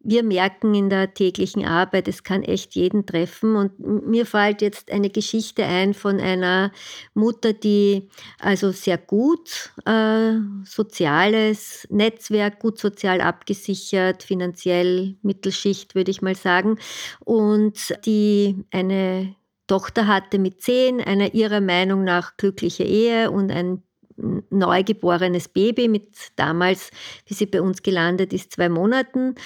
[0.00, 3.56] wir merken in der täglichen Arbeit, es kann echt jeden treffen.
[3.56, 6.72] Und mir fällt jetzt eine Geschichte ein von einer
[7.14, 8.08] Mutter, die
[8.38, 10.34] also sehr gut äh,
[10.64, 16.78] soziales Netzwerk, gut sozial abgesichert, finanziell Mittelschicht, würde ich mal sagen,
[17.24, 19.34] und die eine
[19.66, 23.82] Tochter hatte mit zehn, eine ihrer Meinung nach glückliche Ehe und ein
[24.50, 26.90] neugeborenes Baby mit damals,
[27.26, 29.36] wie sie bei uns gelandet ist, zwei Monaten.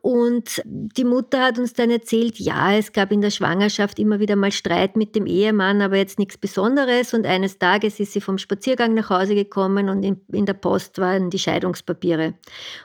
[0.00, 4.36] Und die Mutter hat uns dann erzählt, ja, es gab in der Schwangerschaft immer wieder
[4.36, 7.12] mal Streit mit dem Ehemann, aber jetzt nichts Besonderes.
[7.12, 10.98] Und eines Tages ist sie vom Spaziergang nach Hause gekommen und in, in der Post
[10.98, 12.34] waren die Scheidungspapiere.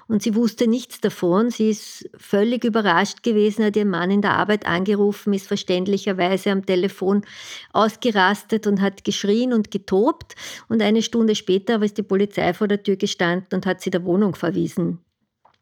[0.08, 1.52] Und sie wusste nichts davon.
[1.52, 6.66] Sie ist völlig überrascht gewesen, hat ihren Mann in der Arbeit angerufen, ist verständlicherweise am
[6.66, 7.24] Telefon
[7.72, 10.36] ausgerastet und hat geschrien und getobt.
[10.68, 14.04] Und eine Stunde später ist die Polizei vor der Tür gestanden und hat sie der
[14.04, 15.00] Wohnung verwiesen.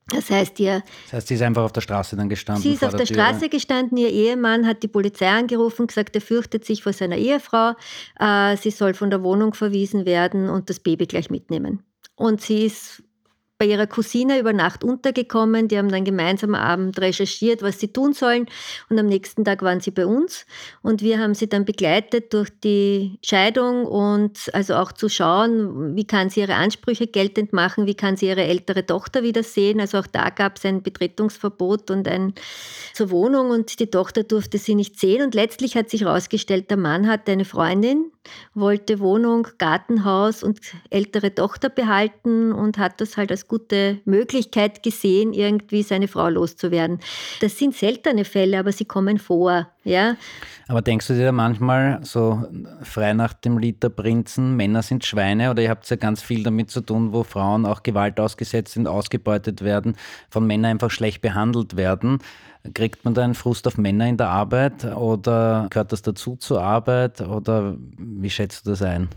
[0.09, 0.83] Das heißt, ihr.
[1.05, 2.61] Das heißt, sie ist einfach auf der Straße dann gestanden.
[2.61, 3.97] Sie ist auf der, der Straße gestanden.
[3.97, 7.73] Ihr Ehemann hat die Polizei angerufen, gesagt, er fürchtet sich vor seiner Ehefrau.
[8.19, 11.83] Äh, sie soll von der Wohnung verwiesen werden und das Baby gleich mitnehmen.
[12.15, 13.01] Und sie ist
[13.63, 15.69] bei ihrer Cousine über Nacht untergekommen.
[15.69, 18.45] Die haben dann gemeinsam am Abend recherchiert, was sie tun sollen.
[18.89, 20.45] Und am nächsten Tag waren sie bei uns.
[20.81, 26.05] Und wir haben sie dann begleitet durch die Scheidung und also auch zu schauen, wie
[26.05, 29.79] kann sie ihre Ansprüche geltend machen, wie kann sie ihre ältere Tochter wiedersehen.
[29.79, 32.33] Also auch da gab es ein Betretungsverbot und ein
[32.93, 35.23] zur Wohnung und die Tochter durfte sie nicht sehen.
[35.23, 38.11] Und letztlich hat sich herausgestellt, der Mann hatte eine Freundin,
[38.53, 40.59] wollte Wohnung, Gartenhaus und
[40.89, 46.99] ältere Tochter behalten und hat das halt als gute Möglichkeit gesehen, irgendwie seine Frau loszuwerden.
[47.41, 49.67] Das sind seltene Fälle, aber sie kommen vor.
[49.83, 50.15] Ja.
[50.67, 52.45] Aber denkst du dir manchmal so
[52.83, 56.43] frei nach dem Lied der Prinzen, Männer sind Schweine oder ihr habt ja ganz viel
[56.43, 59.97] damit zu tun, wo Frauen auch Gewalt ausgesetzt sind, ausgebeutet werden,
[60.29, 62.19] von Männern einfach schlecht behandelt werden.
[62.73, 66.61] Kriegt man da einen Frust auf Männer in der Arbeit oder gehört das dazu zur
[66.61, 69.09] Arbeit oder wie schätzt du das ein?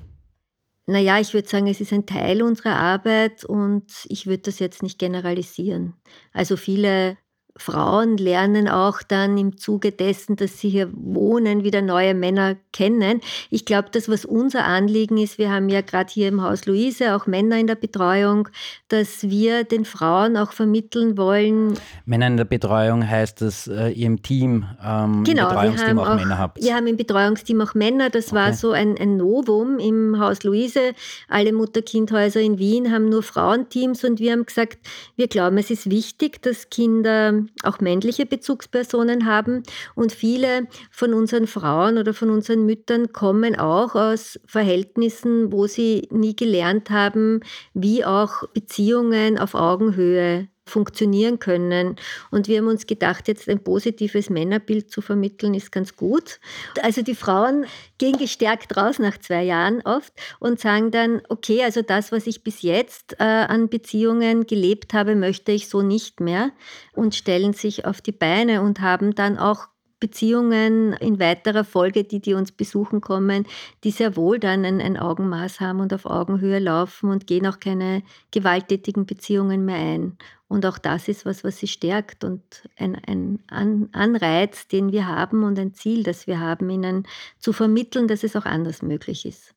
[0.87, 4.83] Naja, ich würde sagen, es ist ein Teil unserer Arbeit und ich würde das jetzt
[4.83, 5.95] nicht generalisieren.
[6.33, 7.19] Also viele
[7.57, 13.21] Frauen lernen auch dann im Zuge dessen, dass sie hier wohnen, wieder neue Männer kennen.
[13.51, 17.15] Ich glaube, das, was unser Anliegen ist, wir haben ja gerade hier im Haus Luise
[17.15, 18.49] auch Männer in der Betreuung,
[18.89, 21.75] dass wir den Frauen auch vermitteln wollen.
[22.05, 26.09] Männer in der Betreuung heißt, dass äh, ihr im Team, ähm, genau, im Betreuungsteam auch,
[26.09, 26.63] auch, Männer habt.
[26.63, 28.11] Wir haben im Betreuungsteam auch Männer.
[28.11, 28.37] Das okay.
[28.37, 30.93] war so ein, ein Novum im Haus Luise.
[31.29, 34.79] Alle Mutter-Kind-Häuser in Wien haben nur Frauenteams und wir haben gesagt,
[35.17, 39.63] wir glauben, es ist wichtig, dass Kinder auch männliche Bezugspersonen haben.
[39.95, 46.09] Und viele von unseren Frauen oder von unseren Müttern kommen auch aus Verhältnissen, wo sie
[46.11, 47.41] nie gelernt haben,
[47.75, 51.97] wie auch Beziehungen auf Augenhöhe funktionieren können.
[52.31, 56.41] Und wir haben uns gedacht, jetzt ein positives Männerbild zu vermitteln, ist ganz gut.
[56.83, 57.67] Also die Frauen
[57.99, 62.43] gehen gestärkt raus nach zwei Jahren oft und sagen dann, okay, also das, was ich
[62.43, 66.51] bis jetzt äh, an Beziehungen gelebt habe, möchte ich so nicht mehr
[66.95, 72.21] und stellen sich auf die Beine und haben dann auch Beziehungen in weiterer Folge, die,
[72.21, 73.47] die uns besuchen kommen,
[73.83, 77.61] die sehr wohl dann ein, ein, Augenmaß haben und auf Augenhöhe laufen und gehen auch
[77.61, 80.19] keine gewalttätigen Beziehungen mehr ein.
[80.49, 85.09] Und auch das ist was, was sie stärkt und ein, ein An Anreiz, den wir
[85.09, 87.07] haben und ein Ziel, das wir haben, ihnen
[87.39, 89.55] zu vermitteln, dass es auch anders möglich ist.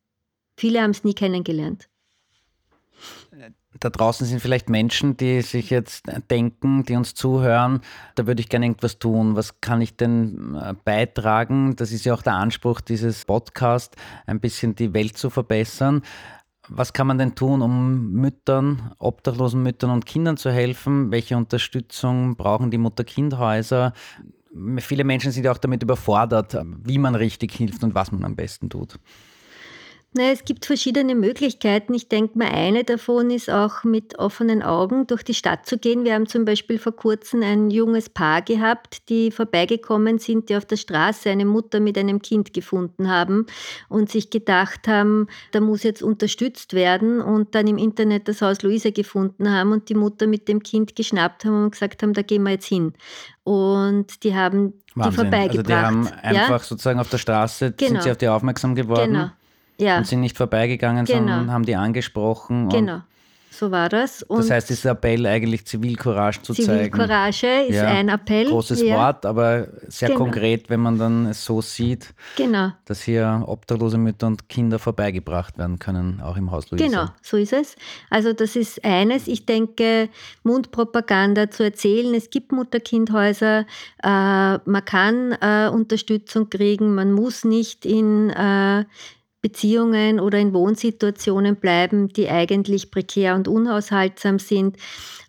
[0.58, 1.90] Viele haben es nie kennengelernt.
[3.80, 7.82] Da draußen sind vielleicht Menschen, die sich jetzt denken, die uns zuhören,
[8.16, 9.36] da würde ich gerne irgendwas tun.
[9.36, 11.76] Was kann ich denn äh, beitragen?
[11.76, 16.02] Das ist ja auch der Anspruch dieses Podcasts, ein bisschen die Welt zu verbessern.
[16.68, 21.10] Was kann man denn tun, um Müttern, obdachlosen Müttern und Kindern zu helfen?
[21.12, 23.94] Welche Unterstützung brauchen die Mutter-Kind-Häuser?
[24.78, 28.36] Viele Menschen sind ja auch damit überfordert, wie man richtig hilft und was man am
[28.36, 29.00] besten tut.
[30.12, 31.94] Na, es gibt verschiedene Möglichkeiten.
[31.94, 36.04] Ich denke mal, eine davon ist auch mit offenen Augen durch die Stadt zu gehen.
[36.04, 40.66] Wir haben zum Beispiel vor kurzem ein junges Paar gehabt, die vorbeigekommen sind, die auf
[40.66, 43.46] der Straße eine Mutter mit einem Kind gefunden haben
[43.88, 48.64] und sich gedacht haben, da muss jetzt unterstützt werden und dann im Internet das Haus
[48.64, 52.24] Luise gefunden haben und die Mutter mit dem Kind geschnappt haben und gesagt haben, da
[52.24, 52.94] gehen wir jetzt hin.
[53.44, 55.12] Und die haben Wahnsinn.
[55.12, 55.58] die vorbeigebracht.
[55.58, 56.60] Also die haben einfach ja?
[56.60, 57.92] sozusagen auf der Straße genau.
[57.92, 59.14] sind sie auf die aufmerksam geworden.
[59.14, 59.30] Genau.
[59.80, 59.98] Ja.
[59.98, 61.18] Und sind nicht vorbeigegangen, genau.
[61.20, 62.70] sondern haben die angesprochen.
[62.70, 63.02] Genau.
[63.50, 64.24] so war das.
[64.24, 66.94] Und das heißt, dieser Appell eigentlich Zivilcourage zu Zivilcourage zeigen.
[66.94, 68.48] Zivilcourage ist ja, ein Appell.
[68.48, 68.98] Großes ja.
[68.98, 70.20] Wort, aber sehr genau.
[70.22, 72.72] konkret, wenn man dann es so sieht, genau.
[72.86, 76.86] dass hier obdachlose Mütter und Kinder vorbeigebracht werden können, auch im Haus Luisa.
[76.86, 77.76] Genau, so ist es.
[78.10, 79.28] Also das ist eines.
[79.28, 80.10] Ich denke,
[80.44, 83.66] Mundpropaganda zu erzählen, es gibt Mutter-Kind-Häuser,
[84.04, 88.84] äh, man kann äh, Unterstützung kriegen, man muss nicht in äh,
[89.42, 94.78] Beziehungen oder in Wohnsituationen bleiben, die eigentlich prekär und unhaushaltsam sind.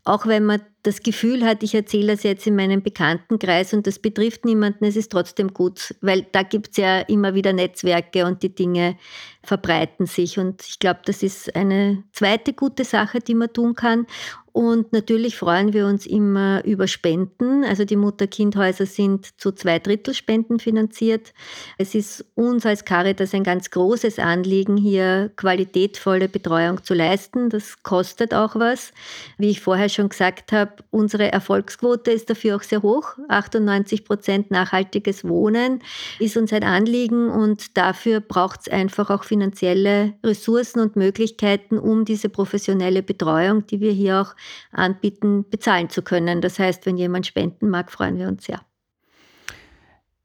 [0.04, 3.98] Auch wenn man das Gefühl hat, ich erzähle das jetzt in meinem Bekanntenkreis und das
[3.98, 8.42] betrifft niemanden, es ist trotzdem gut, weil da gibt es ja immer wieder Netzwerke und
[8.42, 8.96] die Dinge
[9.42, 10.38] verbreiten sich.
[10.38, 14.06] Und ich glaube, das ist eine zweite gute Sache, die man tun kann.
[14.52, 17.64] Und natürlich freuen wir uns immer über Spenden.
[17.64, 21.32] Also die Mutter-Kind-Häuser sind zu zwei Drittel Spenden finanziert.
[21.78, 27.48] Es ist uns als Caritas ein ganz großes Anliegen, hier qualitätvolle Betreuung zu leisten.
[27.48, 28.92] Das kostet auch was.
[29.38, 33.16] Wie ich vorher schon gesagt habe, unsere Erfolgsquote ist dafür auch sehr hoch.
[33.28, 35.80] 98 Prozent nachhaltiges Wohnen
[36.18, 42.04] ist uns ein Anliegen und dafür braucht es einfach auch finanzielle Ressourcen und Möglichkeiten, um
[42.04, 44.34] diese professionelle Betreuung, die wir hier auch
[44.72, 46.40] anbieten, bezahlen zu können.
[46.40, 48.60] Das heißt, wenn jemand spenden mag, freuen wir uns sehr.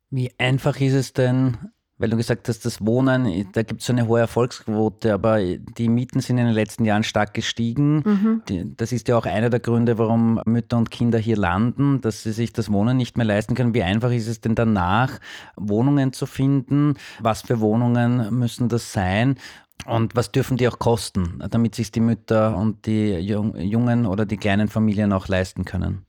[0.10, 1.58] Wie einfach ist es denn,
[1.98, 5.88] weil du gesagt hast, das Wohnen, da gibt es so eine hohe Erfolgsquote, aber die
[5.88, 8.04] Mieten sind in den letzten Jahren stark gestiegen.
[8.06, 8.76] Mhm.
[8.76, 12.34] Das ist ja auch einer der Gründe, warum Mütter und Kinder hier landen, dass sie
[12.34, 13.74] sich das Wohnen nicht mehr leisten können.
[13.74, 15.20] Wie einfach ist es denn danach,
[15.56, 16.96] Wohnungen zu finden?
[17.20, 19.36] Was für Wohnungen müssen das sein?
[19.86, 24.38] Und was dürfen die auch kosten, damit sich die Mütter und die jungen oder die
[24.38, 26.06] kleinen Familien auch leisten können?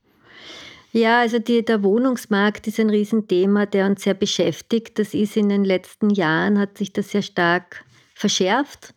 [0.93, 4.97] Ja, also die, der Wohnungsmarkt ist ein Riesenthema, der uns sehr beschäftigt.
[4.97, 8.95] Das ist in den letzten Jahren, hat sich das sehr stark verschärft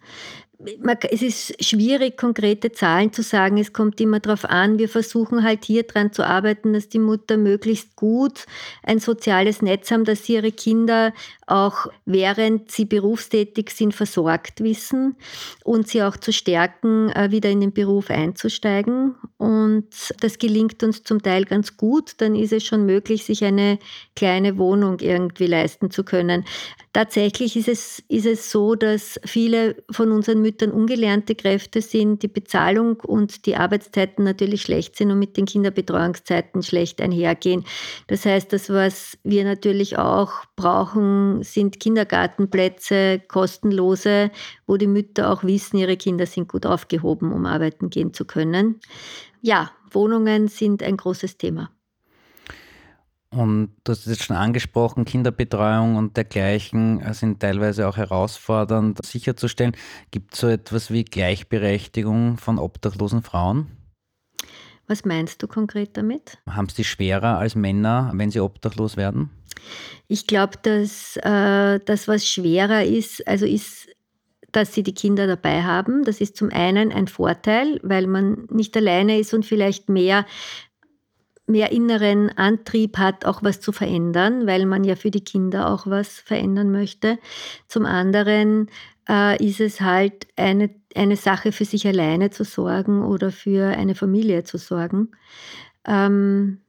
[1.10, 3.56] es ist schwierig, konkrete Zahlen zu sagen.
[3.58, 4.78] Es kommt immer darauf an.
[4.78, 8.46] Wir versuchen halt hier dran zu arbeiten, dass die Mutter möglichst gut
[8.82, 11.12] ein soziales Netz haben, dass sie ihre Kinder
[11.50, 15.16] auch während sie berufstätig sind versorgt wissen
[15.64, 19.14] und sie auch zu stärken, äh, wieder in den Beruf einzusteigen.
[19.36, 19.86] Und
[20.20, 22.12] das gelingt uns zum Teil ganz gut.
[22.18, 23.78] Dann ist es schon möglich, sich eine
[24.14, 26.44] kleine Wohnung irgendwie leisten zu können.
[26.92, 32.28] Tatsächlich ist es, ist es so, dass viele von unseren Müttern ungelernte Kräfte sind, die
[32.28, 37.64] Bezahlung und die Arbeitszeiten natürlich schlecht sind und mit den Kinderbetreuungszeiten schlecht einhergehen.
[38.08, 44.30] Das heißt, das, was wir natürlich auch brauchen, sind Kindergartenplätze, kostenlose,
[44.66, 48.80] wo die Mütter auch wissen, ihre Kinder sind gut aufgehoben, um arbeiten gehen zu können.
[49.40, 51.70] Ja, Wohnungen sind ein großes Thema.
[53.32, 59.76] Und du hast es jetzt schon angesprochen, Kinderbetreuung und dergleichen sind teilweise auch herausfordernd sicherzustellen.
[60.10, 63.79] Gibt es so etwas wie Gleichberechtigung von obdachlosen Frauen?
[64.90, 66.38] Was meinst du konkret damit?
[66.50, 69.30] Haben sie schwerer als Männer, wenn sie obdachlos werden?
[70.08, 73.86] Ich glaube, dass äh, das, was schwerer ist, also ist,
[74.50, 76.02] dass sie die Kinder dabei haben.
[76.02, 80.26] Das ist zum einen ein Vorteil, weil man nicht alleine ist und vielleicht mehr
[81.46, 85.86] mehr inneren Antrieb hat, auch was zu verändern, weil man ja für die Kinder auch
[85.86, 87.18] was verändern möchte.
[87.68, 88.68] Zum anderen
[89.08, 93.94] äh, ist es halt eine, eine Sache für sich alleine zu sorgen oder für eine
[93.94, 95.10] Familie zu sorgen.
[95.86, 96.60] Ähm,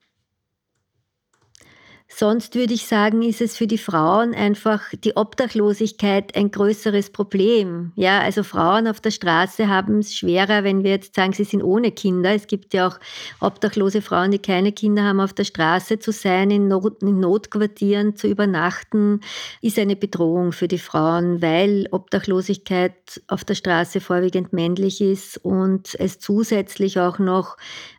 [2.14, 7.94] Sonst würde ich sagen, ist es für die Frauen einfach die Obdachlosigkeit ein größeres Problem.
[7.96, 11.64] Ja, also Frauen auf der Straße haben es schwerer, wenn wir jetzt sagen, sie sind
[11.64, 12.36] ohne Kinder.
[12.36, 13.00] Es gibt ja auch
[13.40, 18.18] obdachlose Frauen, die keine Kinder haben, auf der Straße zu sein, in, Not, in Notquartieren
[18.18, 19.22] zu übernachten,
[19.62, 25.96] ist eine Bedrohung für die Frauen, weil Obdachlosigkeit auf der Straße vorwiegend männlich ist und
[25.98, 27.56] es zusätzlich auch noch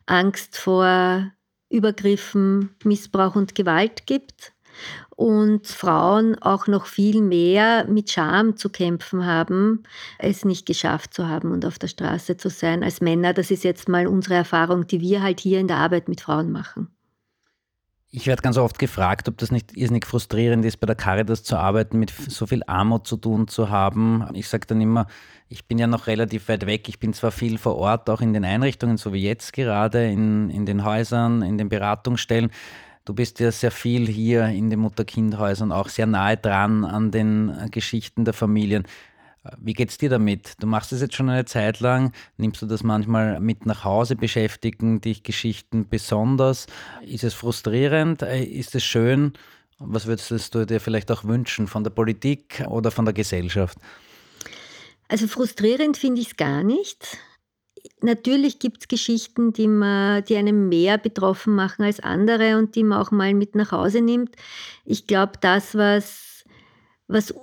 [0.07, 1.33] Angst vor
[1.73, 4.53] Übergriffen, Missbrauch und Gewalt gibt
[5.17, 9.83] und Frauen auch noch viel mehr mit Scham zu kämpfen haben,
[10.19, 13.33] es nicht geschafft zu haben und auf der Straße zu sein als Männer.
[13.33, 16.51] Das ist jetzt mal unsere Erfahrung, die wir halt hier in der Arbeit mit Frauen
[16.51, 16.89] machen.
[18.15, 21.57] Ich werde ganz oft gefragt, ob das nicht irrsinnig frustrierend ist, bei der Caritas zu
[21.57, 24.29] arbeiten, mit so viel Armut zu tun zu haben.
[24.35, 25.07] Ich sage dann immer,
[25.49, 26.91] ich bin ja noch relativ weit weg.
[26.91, 30.51] Ich bin zwar viel vor Ort, auch in den Einrichtungen, so wie jetzt gerade, in,
[30.51, 32.51] in den Häusern, in den Beratungsstellen.
[33.07, 37.71] Du bist ja sehr viel hier in den Mutter-Kind-Häusern, auch sehr nahe dran an den
[37.71, 38.85] Geschichten der Familien.
[39.59, 40.55] Wie geht's dir damit?
[40.61, 42.13] Du machst es jetzt schon eine Zeit lang.
[42.37, 44.15] Nimmst du das manchmal mit nach Hause?
[44.15, 46.67] Beschäftigen dich Geschichten besonders?
[47.05, 48.23] Ist es frustrierend?
[48.23, 49.33] Äh, ist es schön?
[49.79, 53.79] Was würdest du dir vielleicht auch wünschen von der Politik oder von der Gesellschaft?
[55.09, 57.19] Also frustrierend finde ich es gar nicht.
[58.01, 62.85] natürlich gibt es Geschichten, die, man, die einem mehr betroffen machen als andere und die
[62.85, 64.37] man auch mal mit nach Hause nimmt.
[64.85, 66.45] Ich glaube, das, was,
[67.09, 67.35] was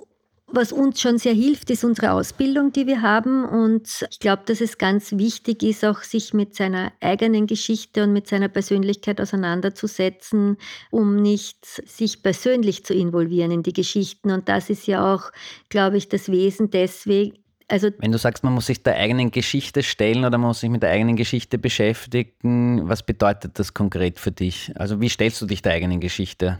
[0.52, 3.44] was uns schon sehr hilft, ist unsere Ausbildung, die wir haben.
[3.44, 8.12] Und ich glaube, dass es ganz wichtig ist, auch sich mit seiner eigenen Geschichte und
[8.12, 10.56] mit seiner Persönlichkeit auseinanderzusetzen,
[10.90, 14.30] um nicht sich persönlich zu involvieren in die Geschichten.
[14.30, 15.30] Und das ist ja auch,
[15.68, 17.38] glaube ich, das Wesen deswegen.
[17.68, 20.70] Also Wenn du sagst, man muss sich der eigenen Geschichte stellen oder man muss sich
[20.70, 24.72] mit der eigenen Geschichte beschäftigen, was bedeutet das konkret für dich?
[24.74, 26.58] Also wie stellst du dich der eigenen Geschichte?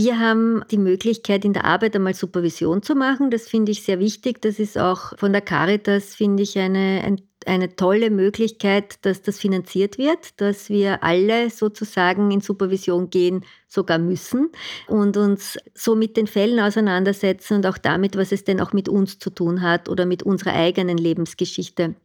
[0.00, 3.32] Wir haben die Möglichkeit, in der Arbeit einmal Supervision zu machen.
[3.32, 4.40] Das finde ich sehr wichtig.
[4.40, 9.40] Das ist auch von der Caritas, finde ich, eine, ein, eine tolle Möglichkeit, dass das
[9.40, 14.50] finanziert wird, dass wir alle sozusagen in Supervision gehen, sogar müssen
[14.86, 18.88] und uns so mit den Fällen auseinandersetzen und auch damit, was es denn auch mit
[18.88, 21.96] uns zu tun hat oder mit unserer eigenen Lebensgeschichte.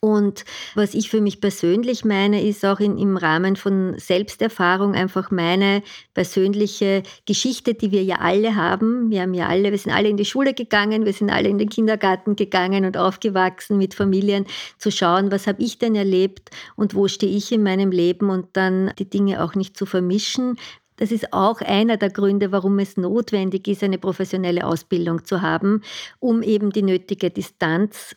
[0.00, 5.30] Und was ich für mich persönlich meine, ist auch in, im Rahmen von Selbsterfahrung einfach
[5.30, 5.82] meine
[6.14, 9.10] persönliche Geschichte, die wir ja alle haben.
[9.10, 11.58] Wir haben ja alle, wir sind alle in die Schule gegangen, wir sind alle in
[11.58, 14.46] den Kindergarten gegangen und aufgewachsen mit Familien,
[14.78, 18.48] zu schauen, was habe ich denn erlebt und wo stehe ich in meinem Leben und
[18.54, 20.56] dann die Dinge auch nicht zu vermischen,
[20.98, 25.82] das ist auch einer der Gründe, warum es notwendig ist, eine professionelle Ausbildung zu haben,
[26.18, 28.16] um eben die nötige Distanz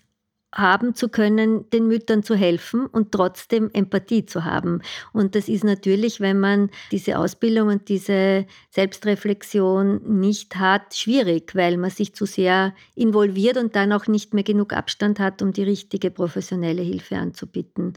[0.53, 4.81] haben zu können, den Müttern zu helfen und trotzdem Empathie zu haben.
[5.13, 11.77] Und das ist natürlich, wenn man diese Ausbildung und diese Selbstreflexion nicht hat, schwierig, weil
[11.77, 15.63] man sich zu sehr involviert und dann auch nicht mehr genug Abstand hat, um die
[15.63, 17.93] richtige professionelle Hilfe anzubieten.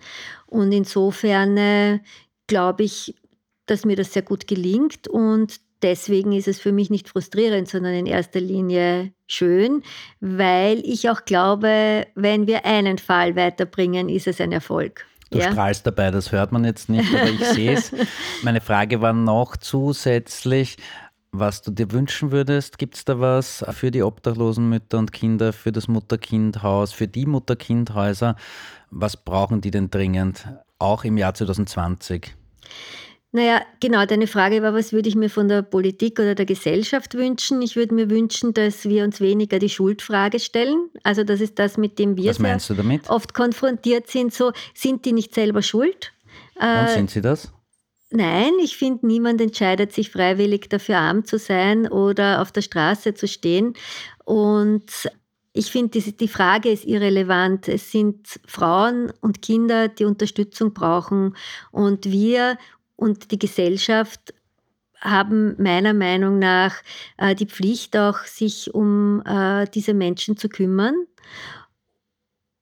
[0.46, 2.00] Und insofern äh,
[2.46, 3.14] glaube ich,
[3.66, 7.92] dass mir das sehr gut gelingt und deswegen ist es für mich nicht frustrierend, sondern
[7.92, 9.82] in erster Linie schön,
[10.20, 15.04] weil ich auch glaube, wenn wir einen Fall weiterbringen, ist es ein Erfolg.
[15.30, 15.52] Du ja?
[15.52, 17.92] strahlst dabei, das hört man jetzt nicht, aber ich sehe es.
[18.42, 20.78] Meine Frage war noch zusätzlich,
[21.32, 22.78] was du dir wünschen würdest.
[22.78, 27.26] Gibt es da was für die obdachlosen Mütter und Kinder, für das Mutter-Kind-Haus, für die
[27.26, 28.36] Mutter-Kind-Häuser?
[28.90, 32.34] Was brauchen die denn dringend, auch im Jahr 2020?
[33.34, 37.14] Naja, genau, deine Frage war, was würde ich mir von der Politik oder der Gesellschaft
[37.14, 37.62] wünschen?
[37.62, 40.88] Ich würde mir wünschen, dass wir uns weniger die Schuldfrage stellen.
[41.02, 42.32] Also das ist das, mit dem wir
[43.08, 44.32] oft konfrontiert sind.
[44.32, 46.12] So, sind die nicht selber schuld?
[46.54, 47.52] Und äh, sind sie das?
[48.10, 53.14] Nein, ich finde, niemand entscheidet sich freiwillig dafür, arm zu sein oder auf der Straße
[53.14, 53.74] zu stehen.
[54.24, 55.10] Und
[55.52, 57.66] ich finde, die Frage ist irrelevant.
[57.66, 61.34] Es sind Frauen und Kinder, die Unterstützung brauchen.
[61.72, 62.58] Und wir
[62.96, 64.34] und die Gesellschaft
[65.00, 66.76] haben meiner Meinung nach
[67.18, 70.94] äh, die Pflicht, auch sich um äh, diese Menschen zu kümmern.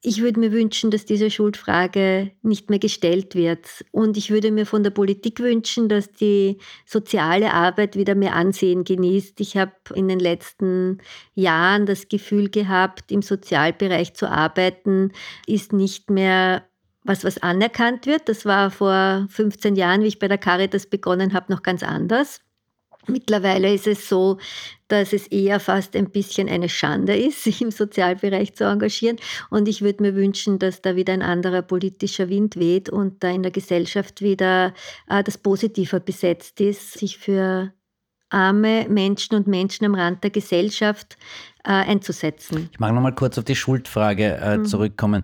[0.04, 3.84] Ich würde mir wünschen, dass diese Schuldfrage nicht mehr gestellt wird.
[3.92, 8.82] Und ich würde mir von der Politik wünschen, dass die soziale Arbeit wieder mehr Ansehen
[8.82, 9.40] genießt.
[9.40, 10.98] Ich habe in den letzten
[11.34, 15.12] Jahren das Gefühl gehabt, im Sozialbereich zu arbeiten,
[15.46, 16.66] ist nicht mehr
[17.04, 18.28] was, was anerkannt wird.
[18.28, 22.40] Das war vor 15 Jahren, wie ich bei der Caritas begonnen habe, noch ganz anders.
[23.08, 24.38] Mittlerweile ist es so,
[24.86, 29.16] dass es eher fast ein bisschen eine Schande ist, sich im Sozialbereich zu engagieren.
[29.50, 33.30] Und ich würde mir wünschen, dass da wieder ein anderer politischer Wind weht und da
[33.30, 34.72] in der Gesellschaft wieder
[35.08, 37.72] äh, das positiver besetzt ist, sich für
[38.32, 41.18] arme Menschen und Menschen am Rand der Gesellschaft
[41.64, 42.68] äh, einzusetzen.
[42.72, 44.64] Ich mag noch mal kurz auf die Schuldfrage äh, mhm.
[44.64, 45.22] zurückkommen.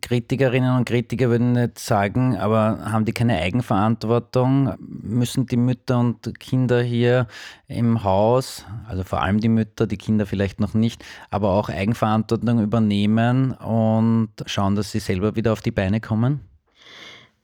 [0.00, 4.74] Kritikerinnen und Kritiker würden nicht sagen, aber haben die keine Eigenverantwortung?
[4.78, 7.26] Müssen die Mütter und Kinder hier
[7.68, 12.62] im Haus, also vor allem die Mütter, die Kinder vielleicht noch nicht, aber auch Eigenverantwortung
[12.62, 16.40] übernehmen und schauen, dass sie selber wieder auf die Beine kommen?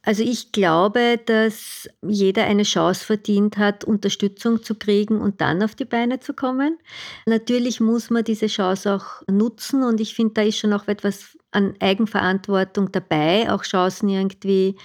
[0.02, 5.74] Also ich glaube, dass jeder eine Chance verdient hat, Unterstützung zu kriegen und dann auf
[5.74, 6.78] die Beine zu kommen.
[7.26, 11.36] Natürlich muss man diese Chance auch nutzen und ich finde, da ist schon auch etwas
[11.50, 14.76] an Eigenverantwortung dabei, auch Chancen irgendwie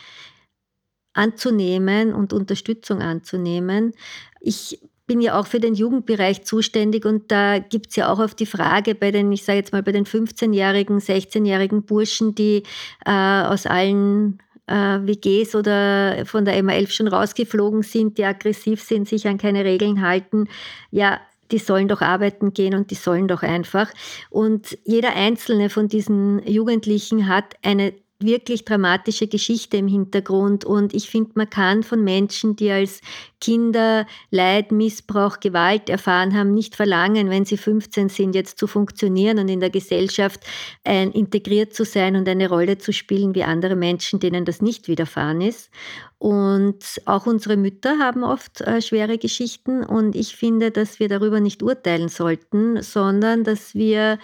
[1.13, 3.93] anzunehmen und Unterstützung anzunehmen.
[4.41, 8.35] Ich bin ja auch für den Jugendbereich zuständig und da gibt es ja auch auf
[8.35, 12.63] die Frage bei den, ich sage jetzt mal, bei den 15-jährigen, 16-jährigen Burschen, die
[13.05, 19.07] äh, aus allen äh, WGs oder von der MA11 schon rausgeflogen sind, die aggressiv sind,
[19.07, 20.47] sich an keine Regeln halten,
[20.91, 21.19] ja,
[21.51, 23.91] die sollen doch arbeiten gehen und die sollen doch einfach.
[24.29, 30.63] Und jeder einzelne von diesen Jugendlichen hat eine wirklich dramatische Geschichte im Hintergrund.
[30.63, 33.01] Und ich finde, man kann von Menschen, die als
[33.41, 39.39] Kinder Leid, Missbrauch, Gewalt erfahren haben, nicht verlangen, wenn sie 15 sind, jetzt zu funktionieren
[39.39, 40.39] und in der Gesellschaft
[40.83, 44.87] ein, integriert zu sein und eine Rolle zu spielen wie andere Menschen, denen das nicht
[44.87, 45.69] widerfahren ist.
[46.17, 51.39] Und auch unsere Mütter haben oft äh, schwere Geschichten und ich finde, dass wir darüber
[51.39, 54.17] nicht urteilen sollten, sondern dass wir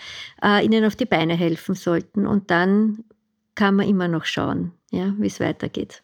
[0.44, 2.26] äh, ihnen auf die Beine helfen sollten.
[2.26, 3.04] Und dann
[3.56, 6.04] kann man immer noch schauen, ja, wie es weitergeht.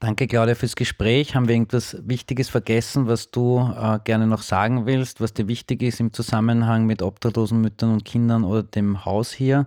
[0.00, 1.34] Danke, Claudia, fürs Gespräch.
[1.34, 5.82] Haben wir irgendwas Wichtiges vergessen, was du äh, gerne noch sagen willst, was dir wichtig
[5.82, 9.66] ist im Zusammenhang mit obdachlosen Müttern und Kindern oder dem Haus hier?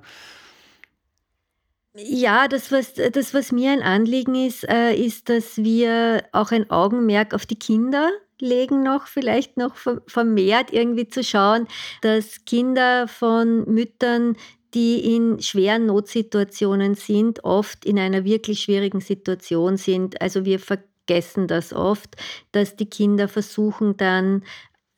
[1.93, 6.69] Ja, das was, das, was mir ein Anliegen ist, äh, ist, dass wir auch ein
[6.69, 9.75] Augenmerk auf die Kinder legen, noch vielleicht noch
[10.07, 11.67] vermehrt irgendwie zu schauen,
[12.01, 14.37] dass Kinder von Müttern,
[14.73, 20.21] die in schweren Notsituationen sind, oft in einer wirklich schwierigen Situation sind.
[20.21, 22.15] Also wir vergessen das oft,
[22.51, 24.43] dass die Kinder versuchen dann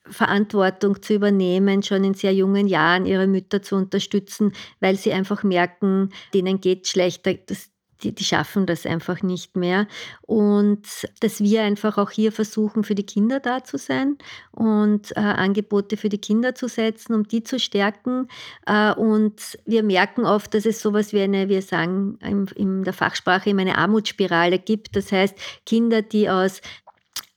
[0.05, 5.43] Verantwortung zu übernehmen, schon in sehr jungen Jahren ihre Mütter zu unterstützen, weil sie einfach
[5.43, 7.33] merken, denen geht schlechter.
[7.33, 7.71] Das,
[8.03, 9.87] die, die schaffen das einfach nicht mehr.
[10.21, 10.87] Und
[11.21, 14.17] dass wir einfach auch hier versuchen, für die Kinder da zu sein
[14.51, 18.27] und äh, Angebote für die Kinder zu setzen, um die zu stärken.
[18.65, 22.93] Äh, und wir merken oft, dass es sowas wie eine, wir sagen in, in der
[22.93, 24.95] Fachsprache immer eine Armutsspirale gibt.
[24.95, 25.35] Das heißt,
[25.65, 26.61] Kinder, die aus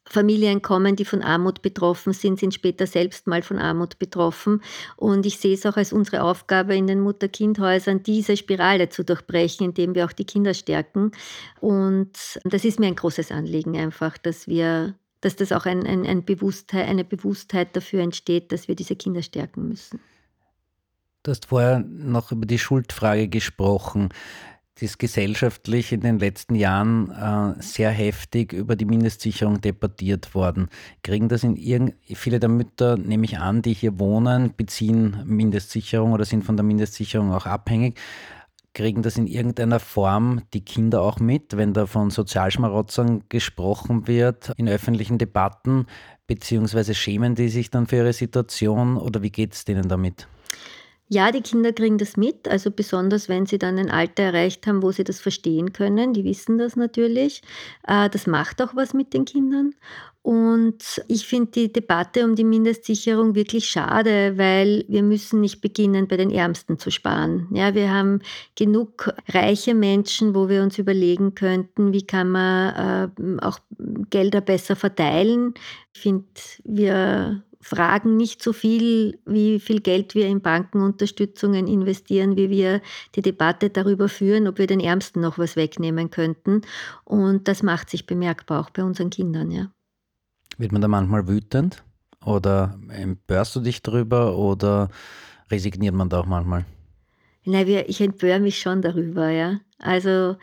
[0.09, 4.63] Familien kommen, die von Armut betroffen sind, sind später selbst mal von Armut betroffen.
[4.97, 9.67] Und ich sehe es auch als unsere Aufgabe in den Mutter-Kind-Häusern, diese Spirale zu durchbrechen,
[9.67, 11.11] indem wir auch die Kinder stärken.
[11.61, 12.13] Und
[12.45, 16.25] das ist mir ein großes Anliegen einfach, dass wir dass das auch ein, ein, ein
[16.25, 19.99] Bewusstheit, eine Bewusstheit dafür entsteht, dass wir diese Kinder stärken müssen.
[21.25, 24.11] Du hast vorher noch über die Schuldfrage gesprochen
[24.83, 30.69] ist gesellschaftlich in den letzten Jahren äh, sehr heftig über die Mindestsicherung debattiert worden.
[31.03, 36.13] Kriegen das in irgend viele der Mütter, nehme ich an, die hier wohnen, beziehen Mindestsicherung
[36.13, 37.99] oder sind von der Mindestsicherung auch abhängig.
[38.75, 44.53] Kriegen das in irgendeiner Form die Kinder auch mit, wenn da von Sozialschmarotzern gesprochen wird
[44.59, 45.87] in öffentlichen Debatten,
[46.27, 50.29] beziehungsweise schämen die sich dann für ihre Situation oder wie geht es denen damit?
[51.09, 54.83] Ja, die Kinder kriegen das mit, also besonders wenn sie dann ein Alter erreicht haben,
[54.83, 56.13] wo sie das verstehen können.
[56.15, 57.43] Die wissen das natürlich.
[57.87, 59.73] Äh, das macht auch was mit den Kindern.
[60.27, 66.09] Und ich finde die Debatte um die Mindestsicherung wirklich schade, weil wir müssen nicht beginnen,
[66.09, 67.47] bei den Ärmsten zu sparen.
[67.53, 68.19] Ja, wir haben
[68.57, 73.61] genug reiche Menschen, wo wir uns überlegen könnten, wie kann man äh, auch
[74.11, 75.55] Gelder besser verteilen.
[75.95, 76.27] Ich finde,
[76.65, 82.81] wir fragen nicht so viel, wie viel Geld wir in Bankenunterstützungen investieren, wie wir
[83.17, 86.63] die Debatte darüber führen, ob wir den Ärmsten noch was wegnehmen könnten.
[87.05, 89.73] Und das macht sich bemerkbar auch bei unseren Kindern, ja.
[90.59, 91.83] Wird man da manchmal wütend?
[92.25, 94.89] Oder empörst du dich darüber oder
[95.51, 96.65] resigniert man da auch manchmal?
[97.45, 99.59] Nein, ich empöre mich schon darüber, ja.
[99.79, 100.37] Also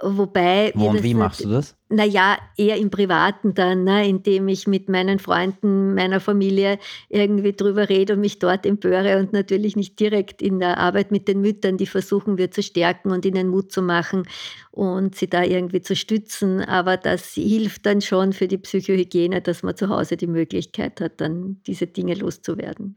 [0.00, 0.70] Wobei.
[0.76, 1.74] Wo und wie machst du das?
[1.88, 6.78] Naja, eher im Privaten dann, ne, indem ich mit meinen Freunden, meiner Familie
[7.08, 11.26] irgendwie drüber rede und mich dort empöre und natürlich nicht direkt in der Arbeit mit
[11.26, 14.22] den Müttern, die versuchen wir zu stärken und ihnen Mut zu machen
[14.70, 16.60] und sie da irgendwie zu stützen.
[16.60, 21.20] Aber das hilft dann schon für die Psychohygiene, dass man zu Hause die Möglichkeit hat,
[21.20, 22.96] dann diese Dinge loszuwerden.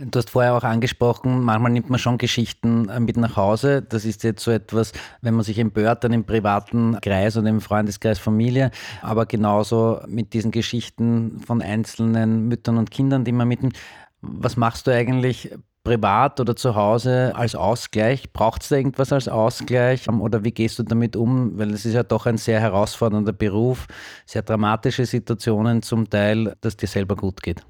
[0.00, 3.82] Du hast vorher auch angesprochen, manchmal nimmt man schon Geschichten äh, mit nach Hause.
[3.82, 4.92] Das ist jetzt so etwas,
[5.22, 8.70] wenn man sich empört, dann im privaten Kreis und im Freundeskreis Familie,
[9.02, 13.76] aber genauso mit diesen Geschichten von einzelnen Müttern und Kindern, die man mitnimmt.
[14.20, 15.50] Was machst du eigentlich
[15.82, 18.32] privat oder zu Hause als Ausgleich?
[18.32, 21.58] Braucht es da irgendwas als Ausgleich ähm, oder wie gehst du damit um?
[21.58, 23.88] Weil es ist ja doch ein sehr herausfordernder Beruf,
[24.26, 27.64] sehr dramatische Situationen zum Teil, dass dir selber gut geht.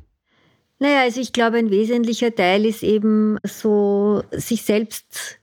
[0.78, 5.38] Naja, also ich glaube, ein wesentlicher Teil ist eben so, sich selbst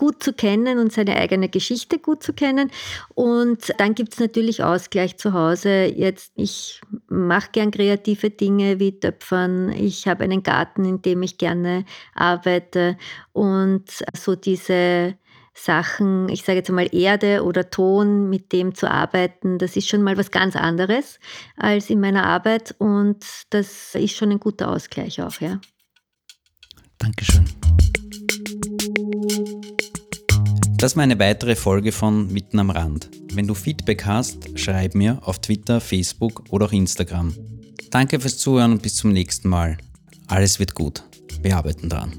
[0.00, 2.70] gut zu kennen und seine eigene Geschichte gut zu kennen.
[3.14, 5.92] Und dann gibt es natürlich Ausgleich zu Hause.
[5.94, 9.70] Jetzt, ich mache gern kreative Dinge wie Töpfern.
[9.72, 11.84] Ich habe einen Garten, in dem ich gerne
[12.14, 12.96] arbeite.
[13.32, 15.16] Und so diese
[15.54, 20.02] Sachen, ich sage jetzt mal Erde oder Ton, mit dem zu arbeiten, das ist schon
[20.02, 21.18] mal was ganz anderes
[21.56, 25.60] als in meiner Arbeit und das ist schon ein guter Ausgleich auch, ja.
[26.98, 27.44] Dankeschön.
[30.76, 33.10] Das war eine weitere Folge von Mitten am Rand.
[33.34, 37.34] Wenn du Feedback hast, schreib mir auf Twitter, Facebook oder auch Instagram.
[37.90, 39.76] Danke fürs Zuhören und bis zum nächsten Mal.
[40.28, 41.02] Alles wird gut.
[41.42, 42.12] Wir arbeiten dran.